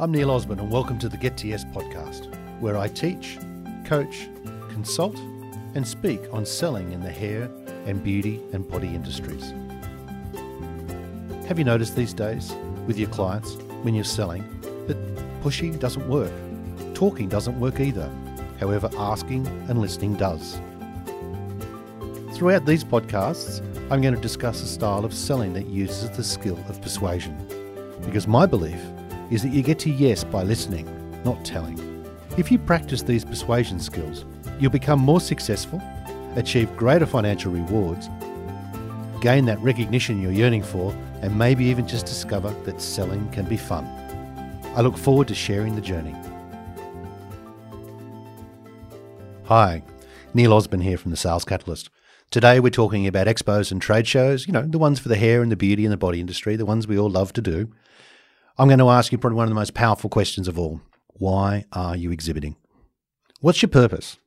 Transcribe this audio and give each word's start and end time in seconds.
I'm 0.00 0.12
Neil 0.12 0.30
Osborne, 0.30 0.60
and 0.60 0.70
welcome 0.70 0.98
to 1.00 1.10
the 1.10 1.18
Get 1.18 1.36
to 1.36 1.46
Yes 1.46 1.62
podcast, 1.62 2.34
where 2.58 2.78
I 2.78 2.88
teach, 2.88 3.38
coach, 3.84 4.30
consult, 4.70 5.14
and 5.74 5.86
speak 5.86 6.22
on 6.32 6.46
selling 6.46 6.92
in 6.92 7.00
the 7.00 7.10
hair 7.10 7.50
and 7.84 8.02
beauty 8.02 8.40
and 8.54 8.66
body 8.66 8.88
industries. 8.88 9.52
Have 11.46 11.58
you 11.58 11.66
noticed 11.66 11.96
these 11.96 12.14
days 12.14 12.50
with 12.86 12.96
your 12.96 13.10
clients 13.10 13.56
when 13.82 13.94
you're 13.94 14.04
selling 14.04 14.42
that 14.86 14.96
pushing 15.42 15.78
doesn't 15.78 16.08
work? 16.08 16.32
Talking 16.94 17.28
doesn't 17.28 17.60
work 17.60 17.78
either. 17.78 18.10
However, 18.58 18.88
asking 18.96 19.46
and 19.68 19.82
listening 19.82 20.14
does. 20.14 20.58
Throughout 22.32 22.64
these 22.64 22.84
podcasts, 22.84 23.60
I'm 23.90 24.00
going 24.00 24.14
to 24.14 24.20
discuss 24.22 24.62
a 24.62 24.66
style 24.66 25.04
of 25.04 25.12
selling 25.12 25.52
that 25.52 25.66
uses 25.66 26.08
the 26.08 26.24
skill 26.24 26.58
of 26.70 26.80
persuasion. 26.80 27.36
Because 28.02 28.26
my 28.26 28.46
belief 28.46 28.80
is 29.30 29.42
that 29.42 29.52
you 29.52 29.62
get 29.62 29.78
to 29.80 29.90
yes 29.90 30.24
by 30.24 30.42
listening, 30.42 30.86
not 31.24 31.44
telling. 31.44 31.78
If 32.36 32.50
you 32.50 32.58
practice 32.58 33.02
these 33.02 33.24
persuasion 33.24 33.78
skills, 33.80 34.24
you'll 34.58 34.70
become 34.70 35.00
more 35.00 35.20
successful, 35.20 35.80
achieve 36.36 36.76
greater 36.76 37.06
financial 37.06 37.52
rewards, 37.52 38.08
gain 39.20 39.44
that 39.46 39.60
recognition 39.60 40.20
you're 40.20 40.32
yearning 40.32 40.62
for, 40.62 40.92
and 41.22 41.36
maybe 41.36 41.64
even 41.66 41.86
just 41.86 42.06
discover 42.06 42.50
that 42.64 42.80
selling 42.80 43.30
can 43.30 43.44
be 43.44 43.56
fun. 43.56 43.84
I 44.74 44.80
look 44.80 44.96
forward 44.96 45.28
to 45.28 45.34
sharing 45.34 45.74
the 45.74 45.80
journey. 45.80 46.14
Hi, 49.44 49.82
Neil 50.32 50.52
Osborne 50.52 50.80
here 50.80 50.96
from 50.96 51.10
the 51.10 51.16
Sales 51.16 51.44
Catalyst. 51.44 51.90
Today 52.30 52.60
we're 52.60 52.70
talking 52.70 53.08
about 53.08 53.26
expos 53.26 53.72
and 53.72 53.82
trade 53.82 54.06
shows, 54.06 54.46
you 54.46 54.52
know, 54.52 54.62
the 54.62 54.78
ones 54.78 55.00
for 55.00 55.08
the 55.08 55.16
hair 55.16 55.42
and 55.42 55.50
the 55.50 55.56
beauty 55.56 55.84
and 55.84 55.92
the 55.92 55.96
body 55.96 56.20
industry, 56.20 56.54
the 56.54 56.64
ones 56.64 56.86
we 56.86 56.98
all 56.98 57.10
love 57.10 57.32
to 57.32 57.42
do. 57.42 57.68
I'm 58.58 58.68
going 58.68 58.78
to 58.78 58.90
ask 58.90 59.12
you 59.12 59.18
probably 59.18 59.36
one 59.36 59.44
of 59.44 59.50
the 59.50 59.54
most 59.54 59.74
powerful 59.74 60.10
questions 60.10 60.48
of 60.48 60.58
all. 60.58 60.80
Why 61.08 61.64
are 61.72 61.96
you 61.96 62.10
exhibiting? 62.10 62.56
What's 63.40 63.62
your 63.62 63.68
purpose? 63.68 64.18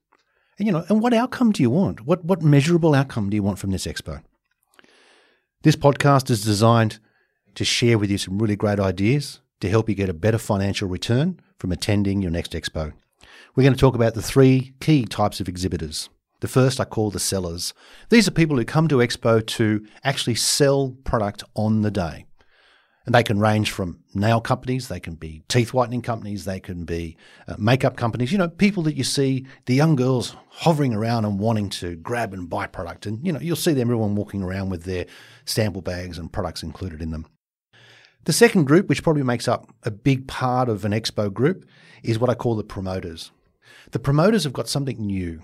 And 0.58 0.68
you 0.68 0.72
know, 0.72 0.86
and 0.90 1.02
what 1.02 1.14
outcome 1.14 1.52
do 1.52 1.64
you 1.64 1.70
want? 1.70 2.02
What 2.06 2.24
what 2.26 2.42
measurable 2.42 2.94
outcome 2.94 3.30
do 3.30 3.36
you 3.36 3.44
want 3.44 3.60
from 3.60 3.72
this 3.72 3.88
expo? 3.88 4.24
This 5.64 5.76
podcast 5.76 6.30
is 6.30 6.44
designed 6.44 7.00
to 7.56 7.66
share 7.66 7.98
with 7.98 8.12
you 8.12 8.18
some 8.18 8.40
really 8.40 8.56
great 8.56 8.80
ideas 8.80 9.40
to 9.62 9.70
help 9.70 9.90
you 9.90 9.96
get 9.96 10.10
a 10.10 10.14
better 10.14 10.38
financial 10.38 10.88
return 10.88 11.40
from 11.58 11.72
attending 11.72 12.22
your 12.22 12.32
next 12.32 12.52
expo. 12.52 12.94
We're 13.56 13.64
going 13.64 13.74
to 13.74 13.80
talk 13.80 13.96
about 13.96 14.14
the 14.14 14.22
three 14.22 14.74
key 14.80 15.06
types 15.06 15.40
of 15.40 15.48
exhibitors 15.48 16.10
the 16.44 16.48
first 16.50 16.82
I 16.82 16.84
call 16.84 17.10
the 17.10 17.22
sellers. 17.22 17.74
These 18.10 18.28
are 18.28 18.32
people 18.32 18.58
who 18.58 18.66
come 18.66 18.90
to 18.90 18.98
Expo 18.98 19.48
to 19.48 19.86
actually 20.04 20.36
sell 20.36 20.94
product 21.06 21.42
on 21.56 21.84
the 21.84 21.90
day. 21.90 22.26
And 23.06 23.14
they 23.14 23.24
can 23.24 23.40
range 23.40 23.72
from 23.72 24.00
nail 24.14 24.40
companies, 24.40 24.88
they 24.88 25.02
can 25.02 25.16
be 25.16 25.44
teeth 25.50 25.74
whitening 25.74 26.02
companies, 26.02 26.46
they 26.46 26.62
can 26.62 26.86
be 26.86 27.18
uh, 27.50 27.56
makeup 27.58 27.98
companies, 27.98 28.32
you 28.32 28.38
know, 28.38 28.48
people 28.48 28.82
that 28.84 28.96
you 28.96 29.04
see, 29.04 29.46
the 29.66 29.76
young 29.76 29.98
girls 29.98 30.38
hovering 30.50 30.94
around 30.94 31.26
and 31.26 31.38
wanting 31.38 31.70
to 31.70 31.98
grab 31.98 32.34
and 32.34 32.50
buy 32.50 32.66
product. 32.66 33.06
And, 33.06 33.26
you 33.26 33.34
know, 33.34 33.42
you'll 33.42 33.58
see 33.58 33.74
them, 33.74 33.90
everyone 33.90 34.16
walking 34.16 34.42
around 34.42 34.70
with 34.70 34.84
their 34.84 35.06
sample 35.44 35.82
bags 35.82 36.18
and 36.18 36.32
products 36.32 36.64
included 36.64 37.02
in 37.02 37.12
them. 37.12 37.28
The 38.24 38.32
second 38.32 38.64
group, 38.66 38.88
which 38.88 39.04
probably 39.04 39.24
makes 39.24 39.50
up 39.50 39.70
a 39.84 39.92
big 39.92 40.28
part 40.30 40.70
of 40.70 40.86
an 40.86 40.94
expo 40.94 41.34
group, 41.34 41.66
is 42.04 42.20
what 42.20 42.30
I 42.30 42.36
call 42.36 42.56
the 42.56 42.64
promoters. 42.64 43.32
The 43.92 44.00
promoters 44.00 44.46
have 44.46 44.54
got 44.54 44.70
something 44.70 44.98
new. 45.06 45.42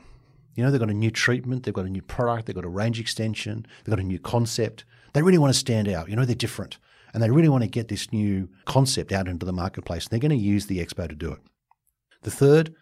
You 0.56 0.64
know, 0.64 0.72
they've 0.72 0.80
got 0.80 0.90
a 0.90 0.94
new 0.94 1.12
treatment, 1.12 1.64
they've 1.64 1.74
got 1.74 1.86
a 1.86 1.90
new 1.90 2.02
product, 2.02 2.46
they've 2.46 2.56
got 2.56 2.64
a 2.64 2.70
range 2.70 3.00
extension, 3.00 3.66
they've 3.84 3.94
got 3.94 4.00
a 4.00 4.08
new 4.08 4.20
concept. 4.20 4.86
They 5.12 5.22
really 5.22 5.38
want 5.38 5.54
to 5.54 5.60
stand 5.60 5.90
out. 5.90 6.10
You 6.10 6.16
know, 6.16 6.24
they're 6.24 6.36
different. 6.36 6.78
And 7.14 7.24
they 7.24 7.30
really 7.30 7.50
want 7.50 7.64
to 7.64 7.70
get 7.70 7.88
this 7.88 8.12
new 8.12 8.50
concept 8.66 9.12
out 9.12 9.28
into 9.28 9.46
the 9.46 9.54
marketplace. 9.54 10.06
And 10.06 10.12
they're 10.12 10.28
going 10.28 10.38
to 10.38 10.46
use 10.46 10.68
the 10.68 10.80
expo 10.80 11.08
to 11.10 11.16
do 11.16 11.32
it. 11.32 11.40
The 12.24 12.32
third 12.32 12.74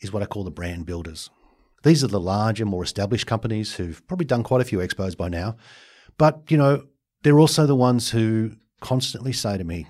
is 0.00 0.12
what 0.12 0.22
I 0.22 0.26
call 0.26 0.44
the 0.44 0.50
brand 0.50 0.86
builders. 0.86 1.30
These 1.82 2.02
are 2.02 2.08
the 2.08 2.20
larger, 2.20 2.64
more 2.64 2.82
established 2.82 3.26
companies 3.26 3.74
who've 3.74 4.06
probably 4.06 4.26
done 4.26 4.42
quite 4.42 4.60
a 4.60 4.64
few 4.64 4.78
expos 4.78 5.16
by 5.16 5.28
now. 5.28 5.56
But, 6.18 6.50
you 6.50 6.56
know, 6.56 6.84
they're 7.22 7.38
also 7.38 7.66
the 7.66 7.76
ones 7.76 8.10
who 8.10 8.52
constantly 8.80 9.32
say 9.32 9.56
to 9.56 9.64
me 9.64 9.86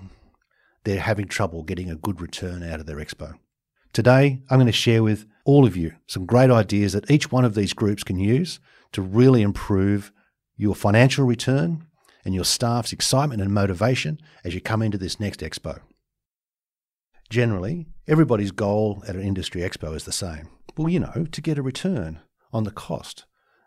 they're 0.83 0.99
having 0.99 1.27
trouble 1.27 1.63
getting 1.63 1.89
a 1.89 1.95
good 1.95 2.21
return 2.21 2.63
out 2.63 2.79
of 2.79 2.85
their 2.85 2.97
expo. 2.97 3.33
Today, 3.91 4.41
I'm 4.49 4.57
going 4.57 4.67
to 4.67 4.71
share 4.71 5.03
with 5.03 5.25
all 5.45 5.65
of 5.65 5.75
you 5.75 5.93
some 6.05 6.25
great 6.25 6.51
ideas 6.51 6.93
that 6.93 7.09
each 7.09 7.31
one 7.31 7.45
of 7.45 7.55
these 7.55 7.73
groups 7.73 8.03
can 8.03 8.19
use 8.19 8.59
to 8.91 9.01
really 9.01 9.41
improve 9.41 10.11
your 10.57 10.75
financial 10.75 11.25
return 11.25 11.87
and 12.25 12.33
your 12.33 12.43
staff's 12.43 12.91
excitement 12.91 13.41
and 13.41 13.53
motivation 13.53 14.19
as 14.43 14.53
you 14.53 14.59
come 14.59 14.81
into 14.81 14.97
this 14.97 15.19
next 15.19 15.39
expo. 15.39 15.79
Generally, 17.29 17.87
everybody's 18.07 18.51
goal 18.51 19.03
at 19.07 19.15
an 19.15 19.21
industry 19.21 19.61
expo 19.61 19.95
is 19.95 20.03
the 20.03 20.11
same. 20.11 20.49
Well, 20.75 20.89
you 20.89 20.99
know, 20.99 21.27
to 21.31 21.41
get 21.41 21.57
a 21.57 21.63
return 21.63 22.19
on 22.51 22.65
the 22.65 22.71
cost, 22.71 23.25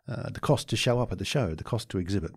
uh, 0.08 0.30
the 0.30 0.40
cost 0.40 0.68
to 0.68 0.76
show 0.76 1.00
up 1.00 1.12
at 1.12 1.18
the 1.18 1.24
show, 1.24 1.54
the 1.54 1.64
cost 1.64 1.88
to 1.90 1.98
exhibit. 1.98 2.32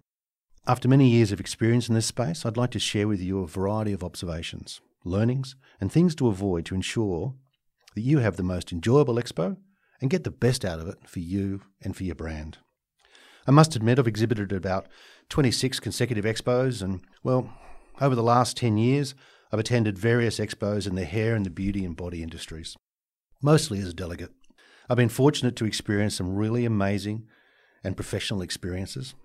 After 0.68 0.88
many 0.88 1.09
years 1.09 1.32
of 1.32 1.40
experience 1.40 1.90
in 1.90 1.96
this 1.96 2.06
space, 2.06 2.46
I'd 2.46 2.58
like 2.58 2.72
to 2.72 2.80
share 2.80 3.08
with 3.08 3.20
you 3.20 3.40
a 3.42 3.48
variety 3.48 3.94
of 3.94 4.03
observations, 4.03 4.80
learnings, 5.03 5.56
and 5.80 5.92
things 5.92 6.14
to 6.16 6.28
avoid 6.28 6.66
to 6.68 6.76
ensure 6.76 7.34
that 7.96 8.02
you 8.02 8.20
have 8.20 8.38
the 8.38 8.44
most 8.44 8.72
enjoyable 8.72 9.16
expo 9.16 9.58
and 10.00 10.09
get 10.09 10.24
the 10.24 10.32
best 10.32 10.64
out 10.64 10.80
of 10.80 10.88
it 10.88 10.98
for 11.08 11.20
you 11.20 11.62
and 11.82 11.96
for 11.96 12.03
your 12.03 12.16
brand. 12.16 12.59
I 13.47 13.52
must 13.52 13.75
admit, 13.75 14.00
I've 14.00 14.07
exhibited 14.07 14.52
at 14.52 14.57
about 14.57 14.88
26 15.29 15.79
consecutive 15.79 16.25
expos, 16.25 16.81
and 16.81 17.02
well, 17.24 17.52
over 18.00 18.16
the 18.16 18.24
last 18.24 18.57
10 18.57 18.78
years, 18.78 19.16
I've 19.52 19.59
attended 19.59 19.97
various 19.97 20.40
expos 20.40 20.88
in 20.88 20.96
the 20.96 21.06
hair 21.06 21.35
and 21.35 21.46
the 21.46 21.50
beauty 21.50 21.84
and 21.84 21.96
body 21.96 22.24
industries, 22.24 22.78
mostly 23.41 23.79
as 23.79 23.90
a 23.90 23.94
delegate. 23.94 24.31
I've 24.90 24.97
been 24.97 25.09
fortunate 25.09 25.56
to 25.57 25.66
experience 25.66 26.16
some 26.16 26.35
really 26.35 26.66
amazing 26.66 27.28
and 27.84 27.96
professional 27.96 28.41
experiences, 28.41 29.16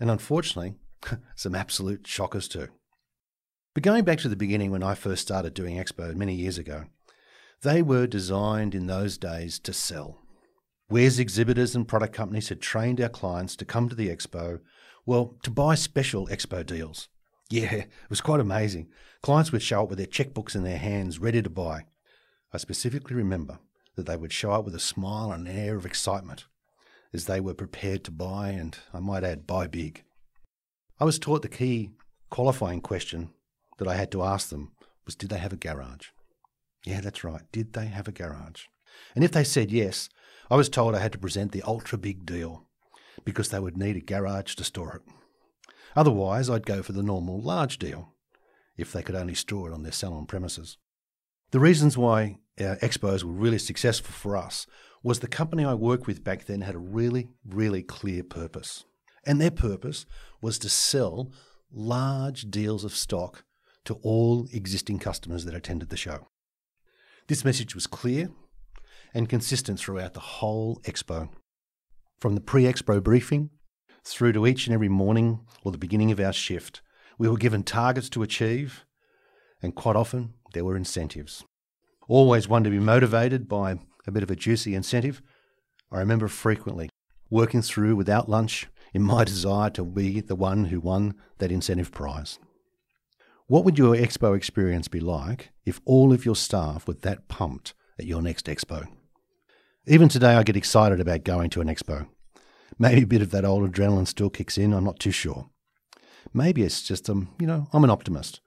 and 0.00 0.10
unfortunately, 0.10 0.74
some 1.34 1.54
absolute 1.54 2.06
shockers 2.06 2.48
too. 2.48 2.68
But 3.74 3.82
going 3.82 4.04
back 4.04 4.18
to 4.20 4.28
the 4.28 4.36
beginning 4.36 4.70
when 4.70 4.82
I 4.82 4.94
first 4.94 5.22
started 5.22 5.52
doing 5.52 5.76
expo 5.76 6.14
many 6.14 6.34
years 6.34 6.56
ago, 6.56 6.84
they 7.62 7.82
were 7.82 8.06
designed 8.06 8.74
in 8.74 8.86
those 8.86 9.18
days 9.18 9.58
to 9.60 9.72
sell. 9.72 10.22
Whereas 10.88 11.18
exhibitors 11.18 11.74
and 11.74 11.88
product 11.88 12.12
companies 12.12 12.48
had 12.48 12.60
trained 12.60 13.00
our 13.00 13.08
clients 13.08 13.56
to 13.56 13.64
come 13.64 13.88
to 13.88 13.96
the 13.96 14.08
expo, 14.08 14.60
well, 15.04 15.36
to 15.42 15.50
buy 15.50 15.74
special 15.74 16.26
expo 16.28 16.64
deals. 16.64 17.08
Yeah, 17.50 17.74
it 17.74 17.90
was 18.08 18.20
quite 18.20 18.40
amazing. 18.40 18.88
Clients 19.22 19.52
would 19.52 19.62
show 19.62 19.82
up 19.82 19.88
with 19.88 19.98
their 19.98 20.06
checkbooks 20.06 20.54
in 20.54 20.62
their 20.62 20.78
hands, 20.78 21.18
ready 21.18 21.42
to 21.42 21.50
buy. 21.50 21.86
I 22.52 22.58
specifically 22.58 23.16
remember 23.16 23.58
that 23.96 24.06
they 24.06 24.16
would 24.16 24.32
show 24.32 24.52
up 24.52 24.64
with 24.64 24.74
a 24.74 24.80
smile 24.80 25.32
and 25.32 25.46
an 25.46 25.56
air 25.56 25.76
of 25.76 25.86
excitement 25.86 26.46
as 27.12 27.26
they 27.26 27.40
were 27.40 27.54
prepared 27.54 28.04
to 28.04 28.10
buy, 28.10 28.50
and 28.50 28.76
I 28.92 29.00
might 29.00 29.24
add, 29.24 29.46
buy 29.46 29.66
big. 29.66 30.04
I 31.00 31.04
was 31.04 31.18
taught 31.18 31.42
the 31.42 31.48
key 31.48 31.90
qualifying 32.30 32.80
question 32.80 33.30
that 33.78 33.88
I 33.88 33.94
had 33.94 34.10
to 34.12 34.22
ask 34.22 34.48
them 34.48 34.72
was 35.04 35.14
did 35.14 35.30
they 35.30 35.38
have 35.38 35.52
a 35.52 35.56
garage? 35.56 36.08
Yeah, 36.84 37.00
that's 37.00 37.24
right. 37.24 37.42
Did 37.52 37.72
they 37.72 37.86
have 37.86 38.08
a 38.08 38.12
garage? 38.12 38.64
And 39.14 39.24
if 39.24 39.32
they 39.32 39.44
said 39.44 39.70
yes, 39.70 40.08
I 40.50 40.56
was 40.56 40.68
told 40.68 40.94
I 40.94 41.00
had 41.00 41.12
to 41.12 41.18
present 41.18 41.52
the 41.52 41.62
ultra 41.62 41.98
big 41.98 42.24
deal 42.24 42.66
because 43.24 43.48
they 43.48 43.58
would 43.58 43.76
need 43.76 43.96
a 43.96 44.00
garage 44.00 44.54
to 44.54 44.64
store 44.64 44.96
it. 44.96 45.12
Otherwise, 45.96 46.48
I'd 46.48 46.66
go 46.66 46.82
for 46.82 46.92
the 46.92 47.02
normal 47.02 47.40
large 47.40 47.78
deal 47.78 48.12
if 48.76 48.92
they 48.92 49.02
could 49.02 49.14
only 49.14 49.34
store 49.34 49.70
it 49.70 49.74
on 49.74 49.82
their 49.82 49.92
salon 49.92 50.26
premises. 50.26 50.76
The 51.50 51.60
reasons 51.60 51.96
why 51.96 52.38
our 52.60 52.76
expos 52.76 53.24
were 53.24 53.32
really 53.32 53.58
successful 53.58 54.12
for 54.12 54.36
us 54.36 54.66
was 55.02 55.20
the 55.20 55.28
company 55.28 55.64
I 55.64 55.74
worked 55.74 56.06
with 56.06 56.24
back 56.24 56.44
then 56.44 56.62
had 56.62 56.74
a 56.74 56.78
really, 56.78 57.28
really 57.44 57.82
clear 57.82 58.22
purpose. 58.22 58.84
And 59.24 59.40
their 59.40 59.50
purpose 59.50 60.06
was 60.40 60.58
to 60.60 60.68
sell 60.68 61.32
large 61.72 62.50
deals 62.50 62.84
of 62.84 62.94
stock 62.94 63.44
to 63.84 63.94
all 64.02 64.46
existing 64.52 64.98
customers 64.98 65.44
that 65.44 65.54
attended 65.54 65.90
the 65.90 65.96
show. 65.96 66.28
This 67.28 67.44
message 67.44 67.74
was 67.74 67.86
clear 67.86 68.30
and 69.14 69.28
consistent 69.28 69.78
throughout 69.78 70.14
the 70.14 70.20
whole 70.20 70.80
expo. 70.84 71.28
From 72.18 72.34
the 72.34 72.40
pre 72.40 72.64
expo 72.64 73.02
briefing 73.02 73.50
through 74.04 74.32
to 74.32 74.46
each 74.46 74.66
and 74.66 74.74
every 74.74 74.88
morning 74.88 75.40
or 75.64 75.72
the 75.72 75.78
beginning 75.78 76.12
of 76.12 76.20
our 76.20 76.32
shift, 76.32 76.80
we 77.18 77.28
were 77.28 77.36
given 77.36 77.62
targets 77.62 78.08
to 78.10 78.22
achieve, 78.22 78.84
and 79.62 79.74
quite 79.74 79.96
often 79.96 80.34
there 80.52 80.64
were 80.64 80.76
incentives. 80.76 81.44
Always 82.08 82.48
one 82.48 82.64
to 82.64 82.70
be 82.70 82.78
motivated 82.78 83.48
by 83.48 83.78
a 84.06 84.12
bit 84.12 84.22
of 84.22 84.30
a 84.30 84.36
juicy 84.36 84.74
incentive. 84.74 85.22
I 85.90 85.98
remember 85.98 86.28
frequently 86.28 86.88
working 87.30 87.62
through 87.62 87.96
without 87.96 88.28
lunch 88.28 88.68
in 88.94 89.02
my 89.02 89.24
desire 89.32 89.70
to 89.70 89.84
be 89.84 90.20
the 90.20 90.36
one 90.36 90.66
who 90.66 90.80
won 90.80 91.14
that 91.38 91.52
incentive 91.52 91.90
prize. 91.90 92.38
What 93.48 93.64
would 93.64 93.78
your 93.78 93.94
expo 93.94 94.36
experience 94.36 94.88
be 94.88 95.00
like 95.00 95.50
if 95.64 95.80
all 95.84 96.12
of 96.12 96.24
your 96.24 96.36
staff 96.36 96.86
were 96.88 96.94
that 96.94 97.28
pumped 97.28 97.74
at 97.98 98.06
your 98.06 98.22
next 98.22 98.46
expo? 98.46 98.86
Even 99.86 100.08
today, 100.08 100.34
I 100.34 100.42
get 100.42 100.56
excited 100.56 101.00
about 101.00 101.24
going 101.24 101.50
to 101.50 101.60
an 101.60 101.68
expo. 101.68 102.08
Maybe 102.78 103.02
a 103.02 103.06
bit 103.06 103.22
of 103.22 103.30
that 103.30 103.44
old 103.44 103.70
adrenaline 103.70 104.06
still 104.06 104.30
kicks 104.30 104.58
in, 104.58 104.72
I'm 104.72 104.84
not 104.84 104.98
too 104.98 105.12
sure. 105.12 105.48
Maybe 106.34 106.62
it's 106.62 106.82
just, 106.82 107.08
um, 107.08 107.28
you 107.38 107.46
know, 107.46 107.68
I'm 107.72 107.84
an 107.84 107.90
optimist. 107.90 108.40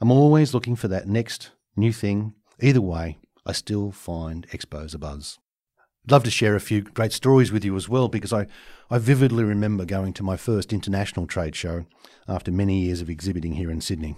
I'm 0.00 0.10
always 0.10 0.54
looking 0.54 0.76
for 0.76 0.88
that 0.88 1.06
next 1.06 1.50
new 1.76 1.92
thing. 1.92 2.34
Either 2.60 2.80
way, 2.80 3.18
I 3.44 3.52
still 3.52 3.92
find 3.92 4.48
expos 4.48 4.94
a 4.94 4.98
buzz. 4.98 5.38
I'd 6.04 6.12
love 6.12 6.24
to 6.24 6.30
share 6.30 6.54
a 6.54 6.60
few 6.60 6.82
great 6.82 7.12
stories 7.12 7.52
with 7.52 7.64
you 7.64 7.76
as 7.76 7.88
well 7.88 8.08
because 8.08 8.32
I, 8.32 8.46
I 8.90 8.98
vividly 8.98 9.44
remember 9.44 9.84
going 9.84 10.12
to 10.14 10.22
my 10.22 10.36
first 10.36 10.72
international 10.72 11.26
trade 11.26 11.56
show 11.56 11.84
after 12.28 12.50
many 12.50 12.82
years 12.82 13.00
of 13.00 13.10
exhibiting 13.10 13.54
here 13.54 13.70
in 13.70 13.80
Sydney. 13.80 14.16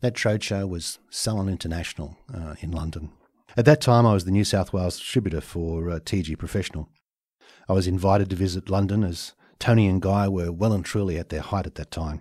That 0.00 0.14
trade 0.14 0.42
show 0.42 0.66
was 0.66 0.98
Salon 1.10 1.48
International 1.48 2.16
uh, 2.32 2.54
in 2.60 2.70
London. 2.72 3.12
At 3.54 3.64
that 3.64 3.80
time, 3.80 4.06
I 4.06 4.12
was 4.12 4.24
the 4.24 4.30
New 4.30 4.44
South 4.44 4.72
Wales 4.72 4.98
distributor 4.98 5.40
for 5.40 5.90
uh, 5.90 5.98
TG 6.00 6.38
Professional. 6.38 6.88
I 7.68 7.72
was 7.72 7.86
invited 7.86 8.30
to 8.30 8.36
visit 8.36 8.70
London 8.70 9.02
as 9.02 9.34
Toni 9.58 9.86
and 9.86 10.00
Guy 10.00 10.28
were 10.28 10.52
well 10.52 10.72
and 10.72 10.84
truly 10.84 11.18
at 11.18 11.30
their 11.30 11.40
height 11.40 11.66
at 11.66 11.76
that 11.76 11.90
time, 11.90 12.20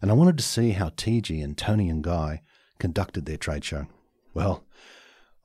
and 0.00 0.10
I 0.10 0.14
wanted 0.14 0.38
to 0.38 0.44
see 0.44 0.70
how 0.70 0.90
TG 0.90 1.42
and 1.42 1.56
Toni 1.56 1.88
and 1.88 2.02
Guy 2.02 2.42
conducted 2.78 3.26
their 3.26 3.36
trade 3.36 3.64
show. 3.64 3.86
Well, 4.34 4.64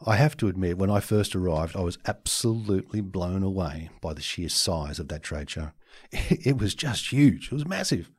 I 0.06 0.18
have 0.18 0.38
to 0.38 0.48
admit, 0.50 0.78
when 0.78 0.92
I 0.92 1.00
first 1.00 1.36
arrived, 1.36 1.76
I 1.76 1.82
was 1.82 1.98
absolutely 2.06 3.02
blown 3.02 3.42
away 3.42 3.90
by 4.02 4.14
the 4.14 4.22
sheer 4.22 4.50
size 4.50 5.00
of 5.00 5.08
that 5.08 5.24
trade 5.24 5.50
show. 5.50 5.72
It 6.12 6.58
was 6.58 6.76
just 6.76 7.12
huge, 7.12 7.48
it 7.48 7.54
was 7.54 7.68
massive. 7.68 8.12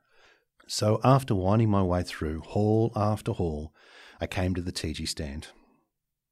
So, 0.67 1.01
after 1.05 1.35
winding 1.35 1.71
my 1.71 1.83
way 1.83 2.03
through 2.03 2.41
hall 2.41 2.91
after 2.97 3.33
hall, 3.33 3.75
I 4.21 4.27
came 4.27 4.55
to 4.55 4.63
the 4.63 4.73
TG 4.73 5.07
stand, 5.07 5.49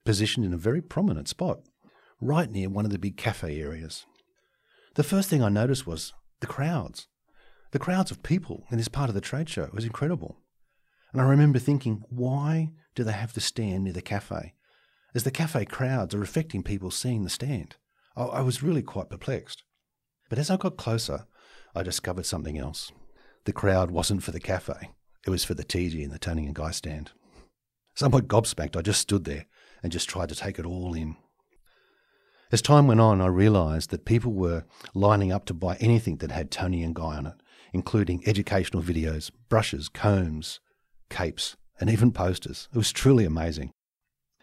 positioned 0.04 0.46
in 0.46 0.52
a 0.52 0.58
very 0.58 0.80
prominent 0.80 1.28
spot, 1.28 1.60
right 2.20 2.50
near 2.50 2.68
one 2.68 2.84
of 2.84 2.90
the 2.90 2.98
big 2.98 3.16
cafe 3.16 3.60
areas. 3.60 4.06
The 4.94 5.02
first 5.02 5.28
thing 5.28 5.42
I 5.42 5.48
noticed 5.48 5.86
was 5.86 6.12
the 6.40 6.46
crowds. 6.46 7.06
The 7.70 7.78
crowds 7.78 8.10
of 8.10 8.22
people 8.22 8.64
in 8.70 8.78
this 8.78 8.88
part 8.88 9.08
of 9.08 9.14
the 9.14 9.20
trade 9.20 9.48
show 9.48 9.70
was 9.72 9.84
incredible. 9.84 10.38
And 11.12 11.20
I 11.20 11.24
remember 11.24 11.58
thinking, 11.58 12.04
why 12.08 12.70
do 12.94 13.04
they 13.04 13.12
have 13.12 13.32
the 13.32 13.40
stand 13.40 13.84
near 13.84 13.92
the 13.92 14.02
cafe? 14.02 14.54
as 15.14 15.24
the 15.24 15.30
cafe 15.30 15.64
crowds 15.64 16.14
are 16.14 16.22
affecting 16.22 16.62
people 16.62 16.90
seeing 16.90 17.24
the 17.24 17.30
stand. 17.30 17.76
I, 18.16 18.24
I 18.24 18.40
was 18.40 18.62
really 18.62 18.82
quite 18.82 19.10
perplexed. 19.10 19.62
But 20.28 20.38
as 20.38 20.50
I 20.50 20.56
got 20.56 20.76
closer, 20.76 21.26
I 21.74 21.82
discovered 21.82 22.26
something 22.26 22.58
else. 22.58 22.92
The 23.44 23.52
crowd 23.52 23.90
wasn't 23.90 24.22
for 24.22 24.30
the 24.30 24.40
cafe, 24.40 24.90
it 25.26 25.30
was 25.30 25.44
for 25.44 25.54
the 25.54 25.64
TG 25.64 26.02
and 26.02 26.12
the 26.12 26.18
Toni 26.18 26.46
and 26.46 26.54
Guy 26.54 26.70
stand. 26.70 27.10
Somewhat 27.94 28.28
gobsmacked, 28.28 28.76
I 28.76 28.82
just 28.82 29.00
stood 29.00 29.24
there 29.24 29.46
and 29.82 29.92
just 29.92 30.08
tried 30.08 30.28
to 30.28 30.34
take 30.34 30.58
it 30.58 30.66
all 30.66 30.94
in. 30.94 31.16
As 32.50 32.60
time 32.60 32.86
went 32.86 33.00
on, 33.00 33.20
I 33.20 33.26
realised 33.26 33.90
that 33.90 34.04
people 34.04 34.32
were 34.32 34.64
lining 34.94 35.32
up 35.32 35.46
to 35.46 35.54
buy 35.54 35.76
anything 35.80 36.16
that 36.18 36.30
had 36.30 36.50
Toni 36.50 36.82
and 36.82 36.94
Guy 36.94 37.16
on 37.16 37.26
it, 37.26 37.34
including 37.72 38.22
educational 38.26 38.82
videos, 38.82 39.30
brushes, 39.48 39.88
combs, 39.88 40.60
capes, 41.08 41.56
and 41.80 41.88
even 41.88 42.12
posters. 42.12 42.68
It 42.72 42.76
was 42.76 42.92
truly 42.92 43.24
amazing. 43.24 43.72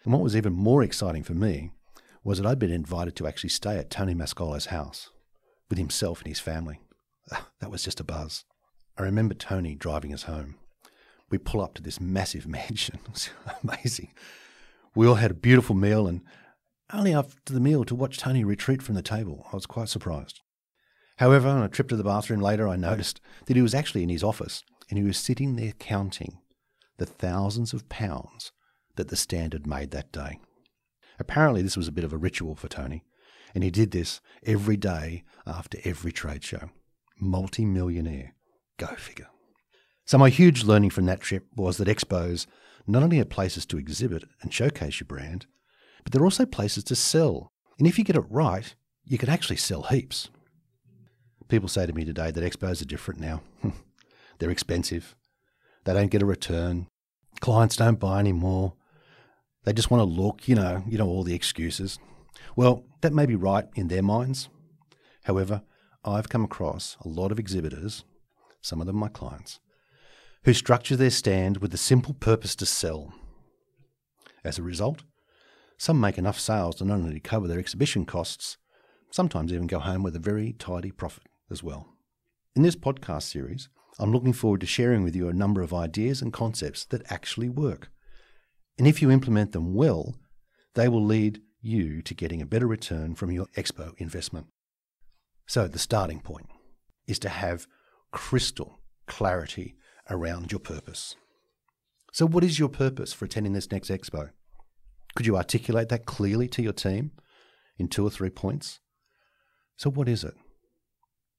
And 0.04 0.12
what 0.12 0.22
was 0.22 0.34
even 0.34 0.52
more 0.52 0.82
exciting 0.82 1.22
for 1.22 1.34
me 1.34 1.70
was 2.24 2.38
that 2.38 2.46
I'd 2.46 2.58
been 2.58 2.72
invited 2.72 3.16
to 3.16 3.26
actually 3.26 3.50
stay 3.50 3.78
at 3.78 3.90
Tony 3.90 4.14
Mascolo's 4.14 4.66
house 4.66 5.10
with 5.68 5.78
himself 5.78 6.20
and 6.20 6.28
his 6.28 6.40
family. 6.40 6.80
That 7.60 7.70
was 7.70 7.84
just 7.84 8.00
a 8.00 8.04
buzz. 8.04 8.44
I 8.98 9.02
remember 9.02 9.34
Tony 9.34 9.74
driving 9.74 10.12
us 10.12 10.24
home. 10.24 10.56
We 11.30 11.38
pull 11.38 11.60
up 11.60 11.74
to 11.74 11.82
this 11.82 12.00
massive 12.00 12.46
mansion. 12.48 12.98
It 13.04 13.12
was 13.12 13.30
amazing. 13.62 14.08
We 14.94 15.06
all 15.06 15.16
had 15.16 15.30
a 15.30 15.34
beautiful 15.34 15.74
meal, 15.74 16.06
and 16.06 16.22
only 16.92 17.14
after 17.14 17.52
the 17.52 17.60
meal 17.60 17.84
to 17.84 17.94
watch 17.94 18.18
Tony 18.18 18.44
retreat 18.44 18.82
from 18.82 18.94
the 18.94 19.02
table. 19.02 19.46
I 19.52 19.56
was 19.56 19.66
quite 19.66 19.88
surprised. 19.88 20.40
However, 21.18 21.48
on 21.48 21.62
a 21.62 21.68
trip 21.68 21.88
to 21.90 21.96
the 21.96 22.04
bathroom 22.04 22.40
later, 22.40 22.66
I 22.66 22.76
noticed 22.76 23.20
that 23.46 23.56
he 23.56 23.62
was 23.62 23.74
actually 23.74 24.02
in 24.02 24.08
his 24.08 24.24
office 24.24 24.64
and 24.88 24.98
he 24.98 25.04
was 25.04 25.18
sitting 25.18 25.56
there 25.56 25.72
counting 25.72 26.38
the 26.98 27.06
thousands 27.06 27.72
of 27.72 27.88
pounds 27.88 28.52
that 28.96 29.08
the 29.08 29.16
Standard 29.16 29.66
made 29.66 29.90
that 29.92 30.12
day. 30.12 30.40
Apparently, 31.18 31.62
this 31.62 31.76
was 31.76 31.86
a 31.86 31.92
bit 31.92 32.04
of 32.04 32.12
a 32.12 32.18
ritual 32.18 32.56
for 32.56 32.68
Tony, 32.68 33.04
and 33.54 33.62
he 33.62 33.70
did 33.70 33.92
this 33.92 34.20
every 34.44 34.76
day 34.76 35.22
after 35.46 35.78
every 35.84 36.10
trade 36.10 36.42
show. 36.42 36.70
Multi 37.20 37.64
millionaire. 37.64 38.34
Go 38.78 38.88
figure. 38.96 39.28
So, 40.06 40.18
my 40.18 40.30
huge 40.30 40.64
learning 40.64 40.90
from 40.90 41.06
that 41.06 41.20
trip 41.20 41.46
was 41.54 41.76
that 41.76 41.88
expos 41.88 42.46
not 42.86 43.02
only 43.02 43.20
are 43.20 43.24
places 43.24 43.66
to 43.66 43.78
exhibit 43.78 44.24
and 44.42 44.52
showcase 44.52 45.00
your 45.00 45.06
brand, 45.06 45.46
but 46.02 46.12
they're 46.12 46.24
also 46.24 46.46
places 46.46 46.84
to 46.84 46.96
sell. 46.96 47.52
And 47.78 47.86
if 47.86 47.98
you 47.98 48.04
get 48.04 48.16
it 48.16 48.24
right, 48.28 48.74
you 49.04 49.18
can 49.18 49.28
actually 49.28 49.56
sell 49.56 49.84
heaps. 49.84 50.30
People 51.48 51.68
say 51.68 51.86
to 51.86 51.92
me 51.92 52.04
today 52.04 52.30
that 52.30 52.44
expos 52.44 52.80
are 52.80 52.86
different 52.86 53.20
now. 53.20 53.42
they're 54.38 54.50
expensive. 54.50 55.16
They 55.84 55.94
don't 55.94 56.10
get 56.10 56.22
a 56.22 56.26
return. 56.26 56.86
Clients 57.40 57.76
don't 57.76 57.98
buy 57.98 58.20
anymore. 58.20 58.74
They 59.64 59.72
just 59.72 59.90
want 59.90 60.00
to 60.00 60.04
look, 60.04 60.48
you 60.48 60.54
know, 60.54 60.84
you 60.86 60.96
know, 60.96 61.06
all 61.08 61.24
the 61.24 61.34
excuses. 61.34 61.98
Well, 62.56 62.84
that 63.00 63.12
may 63.12 63.26
be 63.26 63.34
right 63.34 63.66
in 63.74 63.88
their 63.88 64.02
minds. 64.02 64.48
However, 65.24 65.62
I've 66.04 66.28
come 66.28 66.44
across 66.44 66.96
a 67.04 67.08
lot 67.08 67.32
of 67.32 67.38
exhibitors, 67.38 68.04
some 68.62 68.80
of 68.80 68.86
them 68.86 68.96
my 68.96 69.08
clients, 69.08 69.60
who 70.44 70.52
structure 70.52 70.96
their 70.96 71.10
stand 71.10 71.58
with 71.58 71.70
the 71.70 71.76
simple 71.76 72.14
purpose 72.14 72.54
to 72.56 72.66
sell. 72.66 73.12
As 74.44 74.58
a 74.58 74.62
result, 74.62 75.02
some 75.76 76.00
make 76.00 76.18
enough 76.18 76.38
sales 76.38 76.76
to 76.76 76.84
not 76.84 76.94
only 76.94 77.20
cover 77.20 77.46
their 77.46 77.58
exhibition 77.58 78.04
costs, 78.04 78.56
sometimes 79.10 79.52
even 79.52 79.66
go 79.66 79.78
home 79.78 80.02
with 80.02 80.16
a 80.16 80.20
very 80.20 80.52
tidy 80.52 80.90
profit 80.90 81.24
as 81.50 81.62
well. 81.62 81.88
In 82.54 82.62
this 82.62 82.76
podcast 82.76 83.24
series, 83.24 83.68
I'm 83.98 84.12
looking 84.12 84.32
forward 84.32 84.60
to 84.60 84.66
sharing 84.66 85.02
with 85.02 85.14
you 85.14 85.28
a 85.28 85.34
number 85.34 85.62
of 85.62 85.74
ideas 85.74 86.22
and 86.22 86.32
concepts 86.32 86.84
that 86.86 87.10
actually 87.10 87.48
work 87.48 87.90
and 88.80 88.88
if 88.88 89.02
you 89.02 89.10
implement 89.10 89.52
them 89.52 89.74
well, 89.74 90.14
they 90.74 90.88
will 90.88 91.04
lead 91.04 91.42
you 91.60 92.00
to 92.00 92.14
getting 92.14 92.40
a 92.40 92.46
better 92.46 92.66
return 92.66 93.14
from 93.14 93.30
your 93.30 93.44
expo 93.54 93.92
investment. 93.98 94.46
So, 95.46 95.68
the 95.68 95.78
starting 95.78 96.20
point 96.20 96.46
is 97.06 97.18
to 97.18 97.28
have 97.28 97.66
crystal 98.10 98.80
clarity 99.06 99.74
around 100.10 100.52
your 100.52 100.58
purpose. 100.58 101.14
So, 102.12 102.26
what 102.26 102.44
is 102.44 102.58
your 102.58 102.68
purpose 102.68 103.12
for 103.12 103.24
attending 103.24 103.52
this 103.52 103.70
next 103.70 103.90
expo? 103.90 104.30
Could 105.14 105.26
you 105.26 105.36
articulate 105.36 105.88
that 105.88 106.06
clearly 106.06 106.48
to 106.48 106.62
your 106.62 106.72
team 106.72 107.12
in 107.78 107.88
two 107.88 108.04
or 108.06 108.10
three 108.10 108.30
points? 108.30 108.80
So, 109.76 109.90
what 109.90 110.08
is 110.08 110.24
it? 110.24 110.34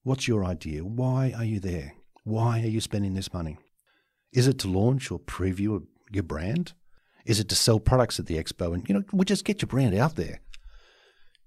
What's 0.04 0.28
your 0.28 0.44
idea? 0.46 0.84
Why 0.84 1.34
are 1.38 1.46
you 1.46 1.60
there? 1.60 1.94
Why 2.24 2.62
are 2.62 2.68
you 2.68 2.82
spending 2.82 3.14
this 3.14 3.34
money? 3.34 3.58
Is 4.34 4.48
it 4.48 4.58
to 4.60 4.68
launch 4.68 5.12
or 5.12 5.20
preview 5.20 5.86
your 6.12 6.24
brand? 6.24 6.74
Is 7.26 7.40
it 7.40 7.50
to 7.50 7.56
sell 7.56 7.80
products 7.80 8.20
at 8.20 8.26
the 8.26 8.42
expo 8.42 8.74
and, 8.74 8.88
you 8.88 8.96
know, 8.96 9.04
we 9.12 9.26
just 9.26 9.46
get 9.46 9.62
your 9.62 9.68
brand 9.68 9.94
out 9.94 10.16
there? 10.16 10.40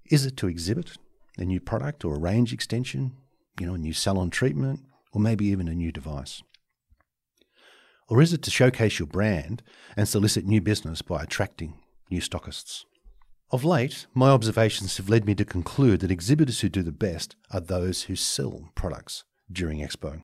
Is 0.05 0.25
it 0.25 0.37
to 0.37 0.47
exhibit 0.47 0.91
a 1.37 1.43
new 1.43 1.59
product 1.59 2.05
or 2.05 2.15
a 2.15 2.19
range 2.19 2.53
extension, 2.53 3.13
you 3.59 3.65
know, 3.65 3.73
a 3.73 3.77
new 3.77 3.93
salon 3.93 4.29
treatment, 4.29 4.81
or 5.11 5.19
maybe 5.19 5.45
even 5.47 5.67
a 5.67 5.73
new 5.73 5.91
device? 5.91 6.41
Or 8.07 8.21
is 8.21 8.33
it 8.33 8.43
to 8.43 8.51
showcase 8.51 8.99
your 8.99 9.07
brand 9.07 9.63
and 9.97 10.07
solicit 10.07 10.45
new 10.45 10.61
business 10.61 11.01
by 11.01 11.23
attracting 11.23 11.73
new 12.11 12.21
stockists? 12.21 12.85
Of 13.51 13.63
late, 13.63 14.05
my 14.13 14.29
observations 14.29 14.97
have 14.97 15.09
led 15.09 15.25
me 15.25 15.33
to 15.35 15.45
conclude 15.45 16.01
that 16.01 16.11
exhibitors 16.11 16.59
who 16.59 16.69
do 16.69 16.83
the 16.83 16.91
best 16.91 17.35
are 17.51 17.59
those 17.59 18.03
who 18.03 18.15
sell 18.15 18.69
products 18.75 19.23
during 19.51 19.79
Expo. 19.79 20.21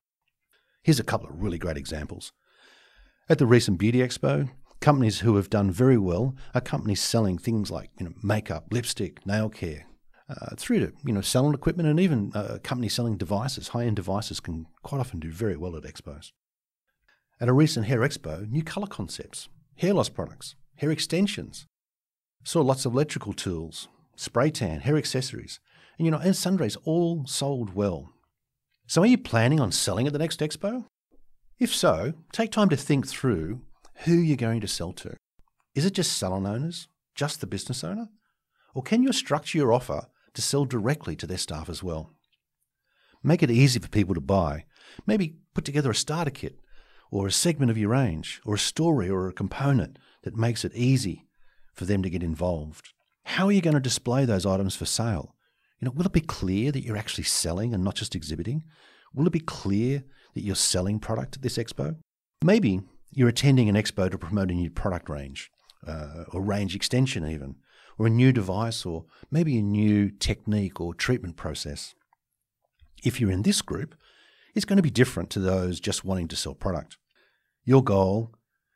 Here's 0.82 1.00
a 1.00 1.04
couple 1.04 1.28
of 1.28 1.42
really 1.42 1.58
great 1.58 1.76
examples. 1.76 2.32
At 3.28 3.38
the 3.38 3.46
recent 3.46 3.78
Beauty 3.78 3.98
Expo, 3.98 4.50
companies 4.80 5.20
who 5.20 5.36
have 5.36 5.50
done 5.50 5.70
very 5.70 5.98
well 5.98 6.36
are 6.54 6.60
companies 6.60 7.00
selling 7.00 7.38
things 7.38 7.70
like 7.70 7.90
you 7.98 8.06
know 8.06 8.12
makeup, 8.22 8.66
lipstick, 8.70 9.24
nail 9.26 9.48
care, 9.48 9.86
uh, 10.28 10.54
through 10.56 10.80
to 10.80 10.92
you 11.04 11.12
know 11.12 11.20
salon 11.20 11.54
equipment 11.54 11.88
and 11.88 11.98
even 11.98 12.32
uh, 12.34 12.58
companies 12.62 12.94
selling 12.94 13.16
devices. 13.16 13.68
High 13.68 13.84
end 13.84 13.96
devices 13.96 14.40
can 14.40 14.66
quite 14.82 14.98
often 14.98 15.20
do 15.20 15.30
very 15.30 15.56
well 15.56 15.76
at 15.76 15.84
expos. 15.84 16.32
At 17.42 17.48
a 17.48 17.52
recent 17.52 17.86
hair 17.86 17.98
expo, 17.98 18.48
new 18.48 18.62
color 18.62 18.86
concepts, 18.86 19.48
hair 19.78 19.92
loss 19.94 20.08
products, 20.08 20.54
hair 20.76 20.92
extensions. 20.92 21.66
Saw 22.44 22.60
lots 22.60 22.86
of 22.86 22.92
electrical 22.92 23.32
tools, 23.32 23.88
spray 24.14 24.52
tan, 24.52 24.78
hair 24.78 24.96
accessories, 24.96 25.58
and 25.98 26.06
you 26.06 26.12
know 26.12 26.18
and 26.18 26.76
all 26.84 27.26
sold 27.26 27.74
well. 27.74 28.12
So 28.86 29.02
are 29.02 29.06
you 29.06 29.18
planning 29.18 29.58
on 29.58 29.72
selling 29.72 30.06
at 30.06 30.12
the 30.12 30.20
next 30.20 30.38
expo? 30.38 30.84
If 31.58 31.74
so, 31.74 32.12
take 32.30 32.52
time 32.52 32.68
to 32.68 32.76
think 32.76 33.08
through 33.08 33.62
who 34.04 34.14
you're 34.14 34.36
going 34.36 34.60
to 34.60 34.68
sell 34.68 34.92
to. 34.92 35.16
Is 35.74 35.84
it 35.84 35.94
just 35.94 36.16
salon 36.16 36.46
owners, 36.46 36.86
just 37.16 37.40
the 37.40 37.48
business 37.48 37.82
owner? 37.82 38.06
Or 38.72 38.84
can 38.84 39.02
you 39.02 39.12
structure 39.12 39.58
your 39.58 39.72
offer 39.72 40.06
to 40.34 40.42
sell 40.42 40.64
directly 40.64 41.16
to 41.16 41.26
their 41.26 41.38
staff 41.38 41.68
as 41.68 41.82
well? 41.82 42.12
Make 43.20 43.42
it 43.42 43.50
easy 43.50 43.80
for 43.80 43.88
people 43.88 44.14
to 44.14 44.20
buy. 44.20 44.66
Maybe 45.08 45.38
put 45.54 45.64
together 45.64 45.90
a 45.90 45.94
starter 45.96 46.30
kit 46.30 46.60
or 47.12 47.26
a 47.26 47.30
segment 47.30 47.70
of 47.70 47.76
your 47.76 47.90
range 47.90 48.40
or 48.44 48.54
a 48.54 48.58
story 48.58 49.08
or 49.08 49.28
a 49.28 49.32
component 49.32 49.98
that 50.22 50.34
makes 50.34 50.64
it 50.64 50.74
easy 50.74 51.26
for 51.74 51.84
them 51.84 52.02
to 52.02 52.10
get 52.10 52.22
involved. 52.22 52.88
How 53.24 53.46
are 53.46 53.52
you 53.52 53.60
going 53.60 53.74
to 53.74 53.80
display 53.80 54.24
those 54.24 54.46
items 54.46 54.74
for 54.74 54.86
sale? 54.86 55.36
You 55.78 55.86
know, 55.86 55.92
will 55.92 56.06
it 56.06 56.12
be 56.12 56.22
clear 56.22 56.72
that 56.72 56.82
you're 56.82 56.96
actually 56.96 57.24
selling 57.24 57.74
and 57.74 57.84
not 57.84 57.96
just 57.96 58.14
exhibiting? 58.14 58.64
Will 59.14 59.26
it 59.26 59.32
be 59.32 59.40
clear 59.40 60.04
that 60.34 60.42
you're 60.42 60.56
selling 60.56 60.98
product 60.98 61.36
at 61.36 61.42
this 61.42 61.58
expo? 61.58 61.96
Maybe 62.42 62.80
you're 63.12 63.28
attending 63.28 63.68
an 63.68 63.76
expo 63.76 64.10
to 64.10 64.16
promote 64.16 64.50
a 64.50 64.54
new 64.54 64.70
product 64.70 65.10
range, 65.10 65.50
uh, 65.86 66.24
or 66.32 66.40
range 66.40 66.74
extension, 66.74 67.28
even, 67.28 67.56
or 67.98 68.06
a 68.06 68.10
new 68.10 68.32
device, 68.32 68.86
or 68.86 69.04
maybe 69.30 69.58
a 69.58 69.62
new 69.62 70.10
technique 70.10 70.80
or 70.80 70.94
treatment 70.94 71.36
process. 71.36 71.94
If 73.04 73.20
you're 73.20 73.30
in 73.30 73.42
this 73.42 73.60
group, 73.60 73.94
it's 74.54 74.64
going 74.64 74.78
to 74.78 74.82
be 74.82 74.90
different 74.90 75.28
to 75.30 75.40
those 75.40 75.78
just 75.78 76.04
wanting 76.04 76.28
to 76.28 76.36
sell 76.36 76.54
product. 76.54 76.96
Your 77.64 77.84
goal 77.84 78.34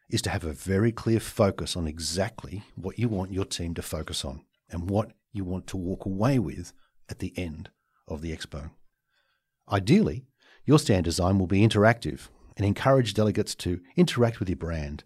is 0.08 0.22
to 0.22 0.30
have 0.30 0.44
a 0.44 0.52
very 0.52 0.92
clear 0.92 1.18
focus 1.18 1.76
on 1.76 1.88
exactly 1.88 2.62
what 2.76 2.98
you 2.98 3.08
want 3.08 3.32
your 3.32 3.44
team 3.44 3.74
to 3.74 3.82
focus 3.82 4.24
on 4.24 4.42
and 4.70 4.88
what 4.88 5.12
you 5.32 5.44
want 5.44 5.66
to 5.68 5.76
walk 5.76 6.06
away 6.06 6.38
with 6.38 6.72
at 7.08 7.18
the 7.18 7.32
end 7.36 7.70
of 8.06 8.22
the 8.22 8.36
expo. 8.36 8.70
Ideally, 9.70 10.26
your 10.64 10.78
stand 10.78 11.04
design 11.04 11.38
will 11.38 11.48
be 11.48 11.66
interactive 11.66 12.28
and 12.56 12.64
encourage 12.64 13.14
delegates 13.14 13.56
to 13.56 13.80
interact 13.96 14.38
with 14.38 14.48
your 14.48 14.56
brand 14.56 15.02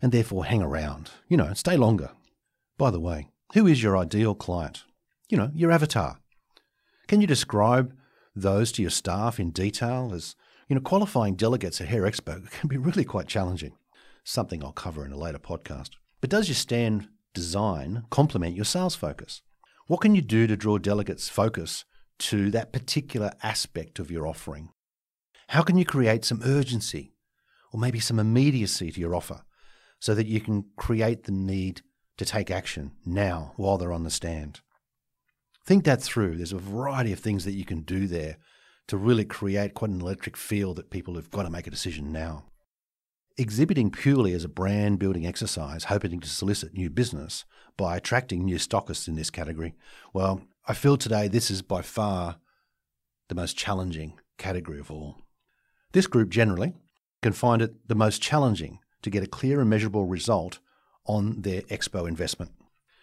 and 0.00 0.12
therefore 0.12 0.44
hang 0.44 0.62
around, 0.62 1.10
you 1.28 1.36
know, 1.36 1.52
stay 1.54 1.76
longer. 1.76 2.10
By 2.76 2.92
the 2.92 3.00
way, 3.00 3.30
who 3.54 3.66
is 3.66 3.82
your 3.82 3.96
ideal 3.96 4.36
client? 4.36 4.84
You 5.28 5.38
know, 5.38 5.50
your 5.54 5.72
avatar. 5.72 6.18
Can 7.08 7.20
you 7.20 7.26
describe 7.26 7.94
those 8.36 8.70
to 8.72 8.82
your 8.82 8.92
staff 8.92 9.40
in 9.40 9.50
detail 9.50 10.12
as, 10.14 10.36
you 10.68 10.74
know, 10.74 10.82
qualifying 10.82 11.34
delegates 11.34 11.80
at 11.80 11.88
Hair 11.88 12.02
Expo 12.02 12.50
can 12.60 12.68
be 12.68 12.76
really 12.76 13.04
quite 13.04 13.26
challenging. 13.26 13.72
Something 14.24 14.62
I'll 14.62 14.72
cover 14.72 15.04
in 15.04 15.12
a 15.12 15.18
later 15.18 15.38
podcast. 15.38 15.90
But 16.20 16.30
does 16.30 16.48
your 16.48 16.54
stand 16.54 17.08
design 17.32 18.04
complement 18.10 18.56
your 18.56 18.64
sales 18.64 18.94
focus? 18.94 19.42
What 19.86 20.00
can 20.00 20.14
you 20.14 20.20
do 20.20 20.46
to 20.46 20.56
draw 20.56 20.76
delegates' 20.76 21.30
focus 21.30 21.84
to 22.18 22.50
that 22.50 22.72
particular 22.72 23.32
aspect 23.42 23.98
of 23.98 24.10
your 24.10 24.26
offering? 24.26 24.70
How 25.48 25.62
can 25.62 25.78
you 25.78 25.86
create 25.86 26.26
some 26.26 26.42
urgency 26.44 27.14
or 27.72 27.80
maybe 27.80 28.00
some 28.00 28.18
immediacy 28.18 28.90
to 28.90 29.00
your 29.00 29.14
offer 29.14 29.42
so 29.98 30.14
that 30.14 30.26
you 30.26 30.40
can 30.40 30.66
create 30.76 31.24
the 31.24 31.32
need 31.32 31.80
to 32.18 32.26
take 32.26 32.50
action 32.50 32.92
now 33.06 33.52
while 33.56 33.78
they're 33.78 33.92
on 33.92 34.04
the 34.04 34.10
stand? 34.10 34.60
Think 35.64 35.84
that 35.84 36.02
through. 36.02 36.36
There's 36.36 36.52
a 36.52 36.58
variety 36.58 37.12
of 37.12 37.20
things 37.20 37.46
that 37.46 37.52
you 37.52 37.64
can 37.64 37.80
do 37.80 38.06
there 38.06 38.36
to 38.88 38.96
really 38.96 39.24
create 39.24 39.74
quite 39.74 39.90
an 39.90 40.00
electric 40.00 40.36
feel 40.36 40.74
that 40.74 40.90
people 40.90 41.14
have 41.14 41.30
got 41.30 41.44
to 41.44 41.50
make 41.50 41.66
a 41.66 41.70
decision 41.70 42.10
now. 42.10 42.44
Exhibiting 43.36 43.90
purely 43.90 44.32
as 44.32 44.42
a 44.42 44.48
brand 44.48 44.98
building 44.98 45.26
exercise, 45.26 45.84
hoping 45.84 46.18
to 46.20 46.28
solicit 46.28 46.74
new 46.74 46.90
business 46.90 47.44
by 47.76 47.96
attracting 47.96 48.44
new 48.44 48.56
stockists 48.56 49.06
in 49.06 49.14
this 49.14 49.30
category, 49.30 49.74
well, 50.12 50.42
I 50.66 50.74
feel 50.74 50.96
today 50.96 51.28
this 51.28 51.50
is 51.50 51.62
by 51.62 51.82
far 51.82 52.38
the 53.28 53.34
most 53.34 53.56
challenging 53.56 54.18
category 54.38 54.80
of 54.80 54.90
all. 54.90 55.16
This 55.92 56.06
group 56.06 56.30
generally 56.30 56.74
can 57.22 57.32
find 57.32 57.62
it 57.62 57.88
the 57.88 57.94
most 57.94 58.20
challenging 58.20 58.80
to 59.02 59.10
get 59.10 59.22
a 59.22 59.28
clear 59.28 59.60
and 59.60 59.70
measurable 59.70 60.06
result 60.06 60.58
on 61.04 61.42
their 61.42 61.62
expo 61.62 62.08
investment. 62.08 62.52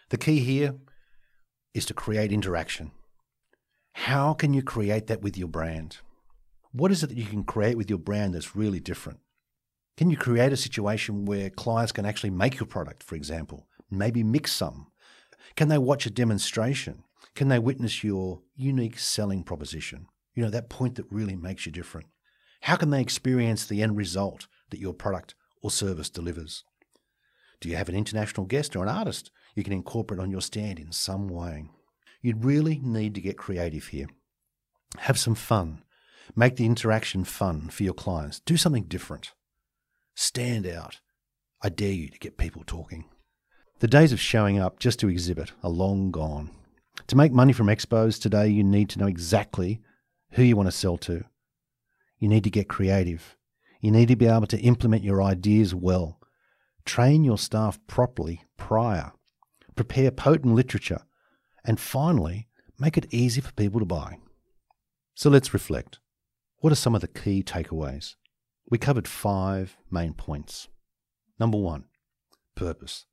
The 0.09 0.17
key 0.17 0.39
here 0.39 0.75
is 1.73 1.85
to 1.87 1.93
create 1.93 2.31
interaction. 2.31 2.91
How 3.99 4.33
can 4.33 4.53
you 4.53 4.61
create 4.61 5.07
that 5.07 5.21
with 5.21 5.37
your 5.37 5.47
brand? 5.47 5.99
What 6.73 6.91
is 6.91 7.01
it 7.01 7.07
that 7.07 7.17
you 7.17 7.25
can 7.25 7.45
create 7.45 7.77
with 7.77 7.89
your 7.89 7.97
brand 7.97 8.35
that's 8.35 8.55
really 8.55 8.81
different? 8.81 9.19
Can 9.95 10.09
you 10.09 10.17
create 10.17 10.51
a 10.51 10.57
situation 10.57 11.25
where 11.25 11.49
clients 11.49 11.93
can 11.93 12.05
actually 12.05 12.29
make 12.29 12.59
your 12.59 12.67
product, 12.67 13.01
for 13.01 13.15
example, 13.15 13.67
maybe 13.89 14.21
mix 14.21 14.51
some? 14.51 14.87
Can 15.55 15.69
they 15.69 15.77
watch 15.77 16.05
a 16.05 16.11
demonstration? 16.11 17.03
Can 17.35 17.47
they 17.47 17.57
witness 17.57 18.03
your 18.03 18.41
unique 18.53 18.99
selling 18.99 19.43
proposition? 19.43 20.07
You 20.35 20.43
know, 20.43 20.49
that 20.49 20.69
point 20.69 20.95
that 20.95 21.09
really 21.09 21.37
makes 21.37 21.65
you 21.65 21.71
different. 21.71 22.07
How 22.61 22.75
can 22.75 22.89
they 22.89 23.01
experience 23.01 23.65
the 23.65 23.81
end 23.81 23.95
result 23.95 24.47
that 24.71 24.81
your 24.81 24.93
product 24.93 25.35
or 25.63 25.71
service 25.71 26.09
delivers? 26.09 26.65
Do 27.61 27.69
you 27.69 27.77
have 27.77 27.87
an 27.87 27.95
international 27.95 28.45
guest 28.45 28.75
or 28.75 28.83
an 28.83 28.89
artist 28.89 29.31
you 29.55 29.63
can 29.63 29.73
incorporate 29.73 30.19
on 30.19 30.31
your 30.31 30.41
stand 30.41 30.79
in 30.79 30.91
some 30.91 31.29
way? 31.29 31.69
You 32.25 32.35
really 32.35 32.79
need 32.83 33.15
to 33.15 33.21
get 33.21 33.37
creative 33.37 33.87
here. 33.87 34.07
Have 34.97 35.19
some 35.19 35.35
fun. 35.35 35.83
Make 36.35 36.55
the 36.55 36.65
interaction 36.65 37.23
fun 37.23 37.69
for 37.69 37.83
your 37.83 37.93
clients. 37.93 38.39
Do 38.39 38.57
something 38.57 38.85
different. 38.85 39.33
Stand 40.15 40.65
out. 40.65 41.01
I 41.61 41.69
dare 41.69 41.91
you 41.91 42.09
to 42.09 42.19
get 42.19 42.37
people 42.37 42.63
talking. 42.65 43.05
The 43.79 43.87
days 43.87 44.11
of 44.11 44.19
showing 44.19 44.57
up 44.57 44.79
just 44.79 44.99
to 44.99 45.09
exhibit 45.09 45.51
are 45.63 45.69
long 45.69 46.11
gone. 46.11 46.49
To 47.07 47.15
make 47.15 47.31
money 47.31 47.53
from 47.53 47.67
expos 47.67 48.19
today, 48.19 48.47
you 48.47 48.63
need 48.63 48.89
to 48.89 48.99
know 48.99 49.07
exactly 49.07 49.81
who 50.31 50.43
you 50.43 50.55
want 50.55 50.67
to 50.67 50.71
sell 50.71 50.97
to 50.97 51.25
you 52.19 52.27
need 52.27 52.43
to 52.43 52.49
get 52.49 52.67
creative. 52.67 53.37
You 53.81 53.91
need 53.91 54.07
to 54.07 54.15
be 54.15 54.25
able 54.25 54.47
to 54.47 54.59
implement 54.59 55.03
your 55.03 55.21
ideas 55.21 55.75
well. 55.75 56.19
Train 56.85 57.23
your 57.23 57.37
staff 57.37 57.79
properly 57.87 58.43
prior. 58.57 59.11
Prepare 59.75 60.11
potent 60.11 60.55
literature. 60.55 61.01
And 61.65 61.79
finally, 61.79 62.47
make 62.79 62.97
it 62.97 63.11
easy 63.11 63.41
for 63.41 63.51
people 63.53 63.79
to 63.79 63.85
buy. 63.85 64.19
So 65.15 65.29
let's 65.29 65.53
reflect. 65.53 65.99
What 66.59 66.71
are 66.71 66.75
some 66.75 66.95
of 66.95 67.01
the 67.01 67.07
key 67.07 67.43
takeaways? 67.43 68.15
We 68.69 68.77
covered 68.77 69.07
five 69.07 69.77
main 69.89 70.13
points. 70.13 70.67
Number 71.39 71.57
one, 71.57 71.85
purpose. 72.55 73.05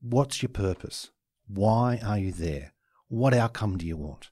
What's 0.00 0.42
your 0.42 0.50
purpose? 0.50 1.10
Why 1.46 2.00
are 2.04 2.18
you 2.18 2.32
there? 2.32 2.72
What 3.08 3.34
outcome 3.34 3.78
do 3.78 3.86
you 3.86 3.96
want? 3.96 4.30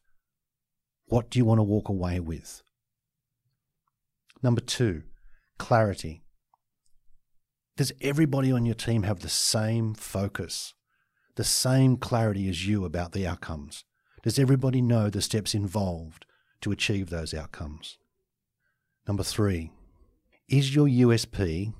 What 1.07 1.31
do 1.31 1.39
you 1.39 1.45
want 1.45 1.59
to 1.59 1.65
walk 1.65 1.89
away 1.89 2.21
with? 2.21 2.63
Number 4.43 4.61
two, 4.61 5.03
clarity. 5.59 6.25
Does 7.77 7.93
everybody 8.01 8.51
on 8.51 8.67
your 8.67 8.75
team 8.75 9.05
have 9.05 9.21
the 9.21 9.29
same 9.29 9.95
focus, 9.95 10.75
the 11.37 11.45
same 11.45 11.97
clarity 11.97 12.49
as 12.49 12.67
you 12.67 12.85
about 12.85 13.13
the 13.13 13.27
outcomes? 13.27 13.85
Does 14.23 14.39
everybody 14.39 14.81
know 14.81 15.11
the 15.11 15.23
steps 15.23 15.55
involved 15.55 16.27
to 16.61 16.73
achieve 16.73 17.11
those 17.11 17.35
outcomes? 17.35 17.99
Number 19.07 19.23
three, 19.25 19.73
is 20.49 20.75
your 20.75 20.87
USP 20.87 21.73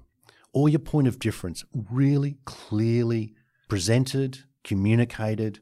or 0.53 0.69
your 0.69 0.81
point 0.81 1.07
of 1.07 1.19
difference 1.19 1.65
really 1.73 2.39
clearly 2.45 3.35
presented, 3.69 4.41
communicated, 4.65 5.61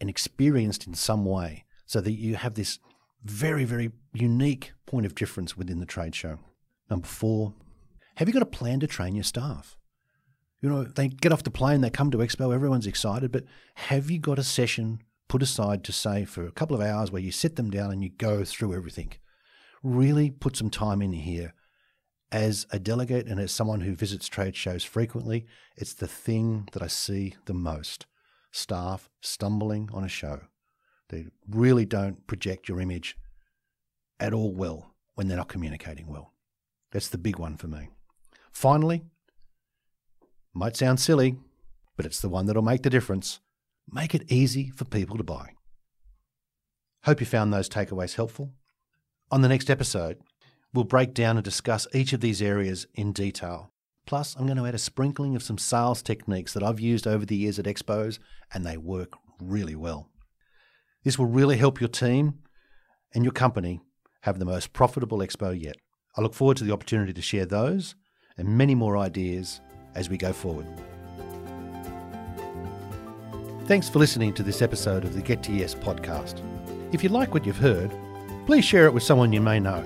and 0.00 0.10
experienced 0.10 0.86
in 0.86 0.94
some 0.94 1.24
way 1.24 1.64
so 1.86 2.00
that 2.00 2.12
you 2.12 2.36
have 2.36 2.54
this 2.54 2.78
very, 3.24 3.64
very 3.64 3.90
unique 4.12 4.72
point 4.86 5.06
of 5.06 5.14
difference 5.14 5.56
within 5.56 5.80
the 5.80 5.86
trade 5.86 6.14
show. 6.14 6.38
Number 6.90 7.06
four, 7.06 7.54
have 8.16 8.28
you 8.28 8.34
got 8.34 8.42
a 8.42 8.46
plan 8.46 8.80
to 8.80 8.86
train 8.86 9.14
your 9.14 9.24
staff? 9.24 9.76
You 10.60 10.68
know, 10.68 10.84
they 10.84 11.08
get 11.08 11.32
off 11.32 11.44
the 11.44 11.50
plane, 11.50 11.80
they 11.80 11.90
come 11.90 12.10
to 12.10 12.18
Expo, 12.18 12.52
everyone's 12.52 12.86
excited, 12.86 13.30
but 13.30 13.44
have 13.74 14.10
you 14.10 14.18
got 14.18 14.38
a 14.38 14.44
session 14.44 15.00
put 15.28 15.42
aside 15.42 15.84
to 15.84 15.92
say 15.92 16.24
for 16.24 16.46
a 16.46 16.52
couple 16.52 16.74
of 16.74 16.82
hours 16.82 17.12
where 17.12 17.22
you 17.22 17.30
sit 17.30 17.56
them 17.56 17.70
down 17.70 17.92
and 17.92 18.02
you 18.02 18.08
go 18.08 18.44
through 18.44 18.74
everything? 18.74 19.12
Really 19.82 20.30
put 20.30 20.56
some 20.56 20.70
time 20.70 21.00
in 21.00 21.12
here. 21.12 21.54
As 22.32 22.66
a 22.70 22.78
delegate 22.78 23.26
and 23.26 23.40
as 23.40 23.52
someone 23.52 23.82
who 23.82 23.94
visits 23.94 24.26
trade 24.26 24.56
shows 24.56 24.84
frequently, 24.84 25.46
it's 25.76 25.94
the 25.94 26.08
thing 26.08 26.68
that 26.72 26.82
I 26.82 26.88
see 26.88 27.36
the 27.46 27.54
most 27.54 28.06
staff 28.50 29.08
stumbling 29.20 29.88
on 29.94 30.04
a 30.04 30.08
show. 30.08 30.40
They 31.08 31.26
really 31.48 31.86
don't 31.86 32.26
project 32.26 32.68
your 32.68 32.80
image 32.80 33.16
at 34.20 34.34
all 34.34 34.52
well 34.52 34.94
when 35.14 35.28
they're 35.28 35.36
not 35.36 35.48
communicating 35.48 36.06
well. 36.06 36.32
That's 36.90 37.08
the 37.08 37.18
big 37.18 37.38
one 37.38 37.56
for 37.56 37.68
me. 37.68 37.88
Finally, 38.52 39.04
might 40.54 40.76
sound 40.76 41.00
silly, 41.00 41.36
but 41.96 42.06
it's 42.06 42.20
the 42.20 42.28
one 42.28 42.46
that'll 42.46 42.62
make 42.62 42.82
the 42.82 42.90
difference. 42.90 43.40
Make 43.90 44.14
it 44.14 44.30
easy 44.30 44.70
for 44.70 44.84
people 44.84 45.16
to 45.16 45.24
buy. 45.24 45.50
Hope 47.04 47.20
you 47.20 47.26
found 47.26 47.52
those 47.52 47.68
takeaways 47.68 48.16
helpful. 48.16 48.52
On 49.30 49.42
the 49.42 49.48
next 49.48 49.70
episode, 49.70 50.18
we'll 50.74 50.84
break 50.84 51.14
down 51.14 51.36
and 51.36 51.44
discuss 51.44 51.86
each 51.94 52.12
of 52.12 52.20
these 52.20 52.42
areas 52.42 52.86
in 52.94 53.12
detail. 53.12 53.72
Plus, 54.06 54.34
I'm 54.36 54.46
going 54.46 54.56
to 54.56 54.66
add 54.66 54.74
a 54.74 54.78
sprinkling 54.78 55.36
of 55.36 55.42
some 55.42 55.58
sales 55.58 56.02
techniques 56.02 56.54
that 56.54 56.62
I've 56.62 56.80
used 56.80 57.06
over 57.06 57.26
the 57.26 57.36
years 57.36 57.58
at 57.58 57.66
expos, 57.66 58.18
and 58.52 58.64
they 58.64 58.76
work 58.76 59.12
really 59.40 59.74
well. 59.74 60.08
This 61.04 61.18
will 61.18 61.26
really 61.26 61.56
help 61.56 61.80
your 61.80 61.88
team 61.88 62.38
and 63.14 63.24
your 63.24 63.32
company 63.32 63.80
have 64.22 64.38
the 64.38 64.44
most 64.44 64.72
profitable 64.72 65.18
expo 65.18 65.58
yet. 65.58 65.76
I 66.16 66.20
look 66.20 66.34
forward 66.34 66.56
to 66.58 66.64
the 66.64 66.72
opportunity 66.72 67.12
to 67.12 67.22
share 67.22 67.46
those 67.46 67.94
and 68.36 68.58
many 68.58 68.74
more 68.74 68.96
ideas 68.96 69.60
as 69.98 70.08
we 70.08 70.16
go 70.16 70.32
forward. 70.32 70.66
Thanks 73.66 73.88
for 73.88 73.98
listening 73.98 74.32
to 74.34 74.42
this 74.42 74.62
episode 74.62 75.04
of 75.04 75.14
the 75.14 75.20
Get 75.20 75.42
to 75.42 75.52
Yes 75.52 75.74
podcast. 75.74 76.40
If 76.92 77.02
you 77.02 77.10
like 77.10 77.34
what 77.34 77.44
you've 77.44 77.58
heard, 77.58 77.92
please 78.46 78.64
share 78.64 78.86
it 78.86 78.94
with 78.94 79.02
someone 79.02 79.32
you 79.32 79.42
may 79.42 79.60
know 79.60 79.82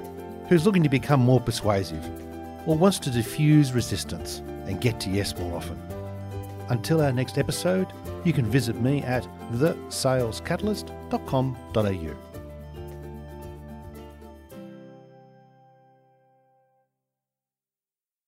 who's 0.48 0.64
looking 0.66 0.84
to 0.84 0.88
become 0.88 1.20
more 1.20 1.40
persuasive 1.40 2.04
or 2.68 2.76
wants 2.76 2.98
to 3.00 3.10
diffuse 3.10 3.72
resistance 3.72 4.38
and 4.66 4.80
get 4.80 5.00
to 5.00 5.10
yes 5.10 5.36
more 5.36 5.56
often. 5.56 5.76
Until 6.68 7.00
our 7.00 7.12
next 7.12 7.38
episode, 7.38 7.88
you 8.24 8.32
can 8.32 8.46
visit 8.46 8.80
me 8.80 9.02
at 9.02 9.26
thesalescatalyst.com.au. 9.52 12.31